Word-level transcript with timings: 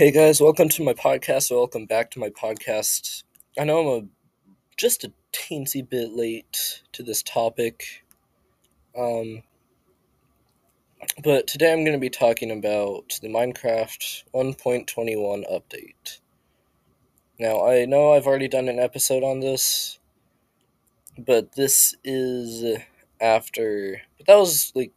Hey 0.00 0.10
guys, 0.10 0.40
welcome 0.40 0.70
to 0.70 0.82
my 0.82 0.94
podcast. 0.94 1.50
Welcome 1.54 1.84
back 1.84 2.10
to 2.12 2.18
my 2.18 2.30
podcast. 2.30 3.22
I 3.58 3.64
know 3.64 3.80
I'm 3.80 4.02
a, 4.02 4.08
just 4.78 5.04
a 5.04 5.12
teensy 5.30 5.86
bit 5.86 6.12
late 6.12 6.80
to 6.92 7.02
this 7.02 7.22
topic, 7.22 8.02
um, 8.98 9.42
but 11.22 11.46
today 11.46 11.70
I'm 11.70 11.84
going 11.84 11.92
to 11.92 12.00
be 12.00 12.08
talking 12.08 12.50
about 12.50 13.18
the 13.20 13.28
Minecraft 13.28 14.24
1.21 14.34 15.52
update. 15.52 16.20
Now, 17.38 17.66
I 17.66 17.84
know 17.84 18.12
I've 18.12 18.26
already 18.26 18.48
done 18.48 18.70
an 18.70 18.78
episode 18.78 19.22
on 19.22 19.40
this, 19.40 19.98
but 21.18 21.52
this 21.56 21.94
is 22.04 22.78
after. 23.20 24.00
But 24.16 24.28
that 24.28 24.38
was 24.38 24.72
like. 24.74 24.92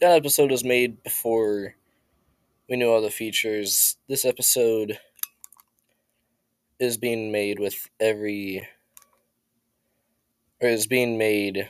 That 0.00 0.16
episode 0.16 0.50
was 0.50 0.64
made 0.64 1.02
before 1.02 1.76
we 2.72 2.78
knew 2.78 2.88
all 2.88 3.02
the 3.02 3.10
features. 3.10 3.98
This 4.08 4.24
episode 4.24 4.98
is 6.80 6.96
being 6.96 7.30
made 7.30 7.58
with 7.58 7.86
every. 8.00 8.66
Or 10.62 10.70
is 10.70 10.86
being 10.86 11.18
made, 11.18 11.68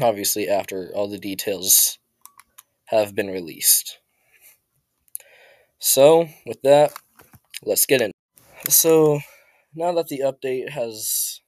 obviously, 0.00 0.48
after 0.48 0.92
all 0.94 1.08
the 1.08 1.18
details 1.18 1.98
have 2.84 3.16
been 3.16 3.26
released. 3.26 3.98
So, 5.80 6.28
with 6.46 6.62
that, 6.62 6.92
let's 7.64 7.86
get 7.86 8.02
in. 8.02 8.12
So, 8.68 9.18
now 9.74 9.90
that 9.94 10.06
the 10.06 10.20
update 10.20 10.68
has 10.68 11.40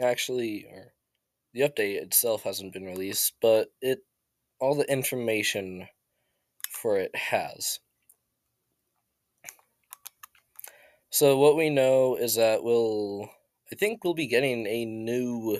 actually, 0.00 0.66
or 0.68 0.94
the 1.54 1.60
update 1.60 2.02
itself 2.02 2.42
hasn't 2.42 2.72
been 2.72 2.86
released, 2.86 3.34
but 3.40 3.68
it, 3.80 4.00
all 4.58 4.74
the 4.74 4.90
information 4.90 5.86
for 6.86 7.00
it 7.00 7.16
has. 7.16 7.80
So, 11.10 11.36
what 11.36 11.56
we 11.56 11.68
know 11.68 12.14
is 12.14 12.36
that 12.36 12.62
we'll, 12.62 13.28
I 13.72 13.74
think 13.74 14.04
we'll 14.04 14.14
be 14.14 14.28
getting 14.28 14.68
a 14.68 14.84
new 14.84 15.58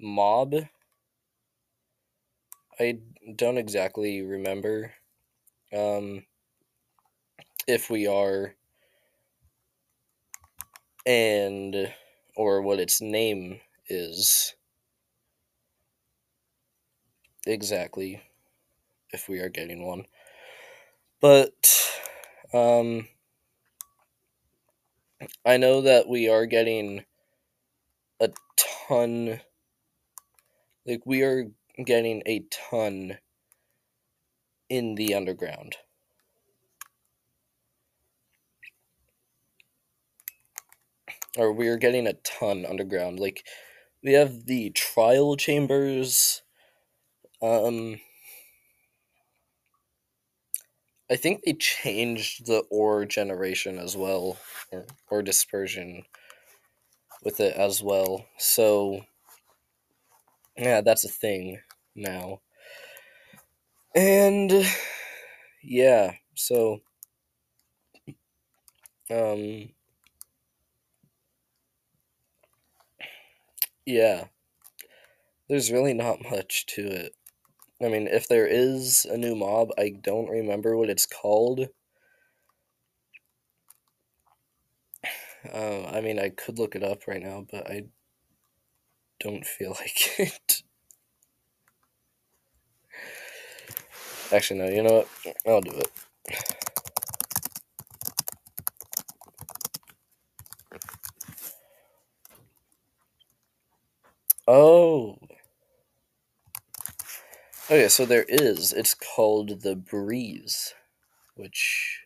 mob. 0.00 0.54
I 2.80 3.00
don't 3.34 3.58
exactly 3.58 4.22
remember 4.22 4.94
um, 5.70 6.24
if 7.68 7.90
we 7.90 8.06
are 8.06 8.54
and 11.04 11.92
or 12.36 12.62
what 12.62 12.80
its 12.80 13.02
name 13.02 13.60
is 13.90 14.54
exactly 17.46 18.22
if 19.16 19.28
we 19.28 19.40
are 19.40 19.48
getting 19.48 19.86
one 19.86 20.04
but 21.20 21.90
um 22.54 23.08
I 25.44 25.56
know 25.56 25.80
that 25.80 26.08
we 26.08 26.28
are 26.28 26.46
getting 26.46 27.04
a 28.20 28.30
ton 28.56 29.40
like 30.86 31.02
we 31.06 31.22
are 31.22 31.46
getting 31.84 32.22
a 32.26 32.44
ton 32.50 33.18
in 34.68 34.94
the 34.94 35.14
underground 35.14 35.76
or 41.36 41.52
we're 41.52 41.76
getting 41.76 42.06
a 42.06 42.14
ton 42.14 42.64
underground. 42.66 43.20
Like 43.20 43.46
we 44.02 44.12
have 44.12 44.46
the 44.46 44.70
trial 44.70 45.36
chambers. 45.36 46.42
Um 47.42 48.00
I 51.10 51.16
think 51.16 51.42
they 51.42 51.54
changed 51.54 52.46
the 52.46 52.60
ore 52.70 53.04
generation 53.06 53.76
as 53.76 53.96
well 53.96 54.38
or 54.70 54.86
or 55.10 55.20
dispersion 55.22 56.04
with 57.22 57.40
it 57.40 57.54
as 57.56 57.82
well. 57.82 58.24
So 58.38 59.02
yeah, 60.56 60.80
that's 60.80 61.04
a 61.04 61.08
thing 61.08 61.60
now. 61.94 62.40
And 63.96 64.52
yeah, 65.62 66.14
so 66.34 66.80
um 69.10 69.70
yeah, 73.86 74.26
there's 75.48 75.72
really 75.72 75.94
not 75.94 76.22
much 76.30 76.66
to 76.66 76.86
it. 76.86 77.14
I 77.82 77.88
mean, 77.88 78.06
if 78.06 78.28
there 78.28 78.46
is 78.46 79.06
a 79.06 79.16
new 79.16 79.34
mob, 79.34 79.70
I 79.78 79.88
don't 79.88 80.28
remember 80.28 80.76
what 80.76 80.90
it's 80.90 81.06
called. 81.06 81.68
Uh, 85.52 85.84
I 85.86 86.00
mean, 86.00 86.18
I 86.18 86.30
could 86.30 86.58
look 86.58 86.74
it 86.74 86.82
up 86.82 87.06
right 87.06 87.22
now, 87.22 87.46
but 87.50 87.70
I 87.70 87.84
don't 89.20 89.46
feel 89.46 89.70
like 89.80 90.18
it. 90.18 90.62
Actually, 94.32 94.60
no, 94.60 94.68
you 94.68 94.82
know 94.82 95.04
what? 95.24 95.36
I'll 95.46 95.60
do 95.60 95.70
it. 95.72 95.90
Oh. 104.48 105.25
Okay, 107.68 107.88
so 107.88 108.06
there 108.06 108.24
is. 108.28 108.72
It's 108.72 108.94
called 108.94 109.62
the 109.62 109.74
Breeze, 109.74 110.72
which. 111.34 112.02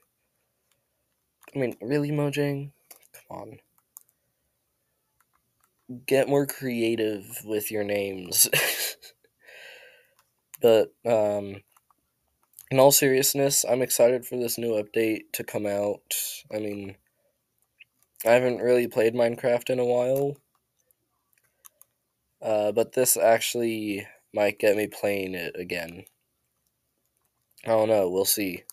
I 1.54 1.58
mean, 1.58 1.76
really, 1.82 2.10
Mojang? 2.10 2.70
Come 3.12 3.36
on. 3.38 3.58
Get 6.06 6.30
more 6.30 6.46
creative 6.46 7.42
with 7.44 7.70
your 7.70 7.84
names. 7.84 8.48
but, 10.62 10.94
um. 11.04 11.56
In 12.70 12.78
all 12.78 12.92
seriousness, 12.92 13.62
I'm 13.68 13.82
excited 13.82 14.24
for 14.24 14.38
this 14.38 14.56
new 14.56 14.82
update 14.82 15.24
to 15.34 15.44
come 15.44 15.66
out. 15.66 16.14
I 16.50 16.58
mean, 16.58 16.96
I 18.24 18.30
haven't 18.30 18.62
really 18.62 18.86
played 18.86 19.14
Minecraft 19.14 19.68
in 19.68 19.78
a 19.78 19.84
while. 19.84 20.38
Uh, 22.40 22.72
but 22.72 22.92
this 22.92 23.18
actually 23.18 24.06
might 24.32 24.58
get 24.58 24.76
me 24.76 24.86
playing 24.86 25.34
it 25.34 25.54
again. 25.58 26.04
I 27.64 27.68
don't 27.68 27.88
know. 27.88 28.08
We'll 28.08 28.24
see. 28.24 28.64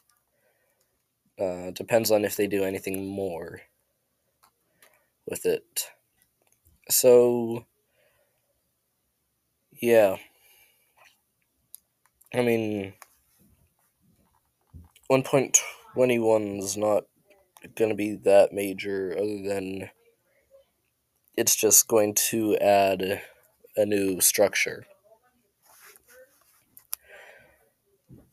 Uh, 1.39 1.71
depends 1.71 2.09
on 2.09 2.25
if 2.25 2.35
they 2.35 2.47
do 2.47 2.63
anything 2.63 3.07
more 3.07 3.61
with 5.27 5.45
it. 5.45 5.89
So, 6.89 7.65
yeah. 9.71 10.17
I 12.33 12.41
mean, 12.41 12.93
1.21 15.11 16.59
is 16.59 16.77
not 16.77 17.03
going 17.75 17.89
to 17.89 17.95
be 17.95 18.15
that 18.15 18.53
major, 18.53 19.13
other 19.17 19.41
than 19.43 19.89
it's 21.35 21.55
just 21.55 21.87
going 21.87 22.15
to 22.29 22.57
add 22.57 23.21
a 23.75 23.85
new 23.85 24.19
structure. 24.21 24.85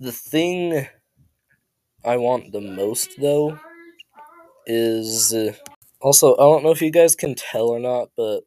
The 0.01 0.13
thing 0.13 0.89
I 2.05 2.17
want 2.17 2.53
the 2.53 2.61
most, 2.61 3.11
though, 3.21 3.59
is 4.67 5.33
uh, 5.33 5.53
also, 6.01 6.35
I 6.35 6.39
don't 6.41 6.65
know 6.65 6.71
if 6.73 6.83
you 6.83 6.91
guys 6.91 7.15
can 7.15 7.35
tell 7.35 7.69
or 7.69 7.79
not, 7.79 8.11
but 8.17 8.41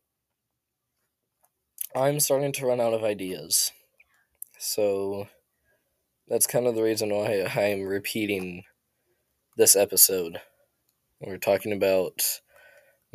I'm 1.95 2.19
starting 2.19 2.51
to 2.53 2.65
run 2.67 2.81
out 2.81 2.93
of 2.93 3.03
ideas. 3.03 3.71
So 4.59 5.27
that's 6.27 6.47
kind 6.47 6.67
of 6.67 6.75
the 6.75 6.83
reason 6.83 7.09
why 7.09 7.43
I'm 7.55 7.83
repeating 7.83 8.63
this 9.55 9.75
episode. 9.75 10.41
We're 11.21 11.37
talking 11.37 11.71
about 11.73 12.21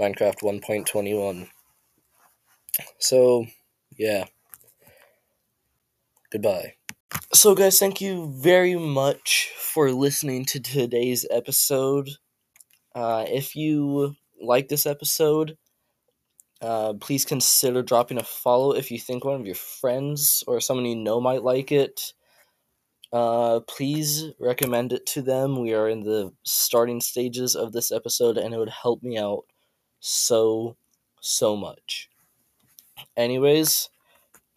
Minecraft 0.01 0.43
1.21. 0.43 1.49
So, 2.99 3.47
yeah. 3.99 4.25
Goodbye. 6.31 6.75
So, 7.35 7.55
guys, 7.55 7.79
thank 7.79 8.01
you 8.01 8.33
very 8.37 8.75
much 8.75 9.51
for 9.57 9.91
listening 9.91 10.45
to 10.47 10.61
today's 10.61 11.27
episode. 11.31 12.11
Uh, 12.95 13.25
if 13.29 13.57
you 13.57 14.17
like 14.41 14.69
this 14.69 14.87
episode, 14.87 15.57
uh, 16.61 16.95
please 16.95 17.25
consider 17.25 17.83
dropping 17.83 18.19
a 18.19 18.23
follow 18.25 18.73
if 18.73 18.91
you 18.91 18.99
think 18.99 19.25
one 19.25 19.41
of 19.41 19.47
your 19.47 19.55
friends 19.55 20.45
or 20.47 20.61
someone 20.61 20.87
you 20.87 20.97
know 20.97 21.21
might 21.21 21.43
like 21.43 21.73
it. 21.73 22.13
Uh, 23.13 23.61
please 23.61 24.27
recommend 24.39 24.93
it 24.93 25.07
to 25.07 25.23
them. 25.23 25.61
We 25.61 25.75
are 25.75 25.89
in 25.89 26.03
the 26.03 26.33
starting 26.45 27.01
stages 27.01 27.57
of 27.57 27.73
this 27.73 27.91
episode, 27.93 28.39
and 28.39 28.55
it 28.55 28.59
would 28.59 28.71
help 28.71 29.03
me 29.03 29.19
out 29.19 29.45
so, 30.01 30.77
so 31.21 31.57
much. 31.57 32.09
Anyways, 33.17 33.89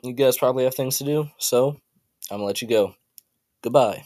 you 0.04 0.13
guys 0.13 0.38
probably 0.38 0.66
have 0.66 0.75
things 0.75 0.98
to 1.00 1.04
do, 1.06 1.30
so 1.38 1.80
I'm 2.31 2.38
gonna 2.38 2.45
let 2.45 2.62
you 2.62 2.68
go. 2.68 2.95
Goodbye. 3.63 4.06